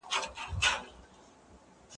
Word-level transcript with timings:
حُسنیار 0.09 0.85